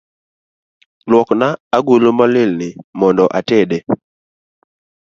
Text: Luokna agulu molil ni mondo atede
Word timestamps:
Luokna 1.09 1.47
agulu 1.77 2.09
molil 2.17 2.51
ni 2.59 2.67
mondo 2.99 3.25
atede 3.39 3.77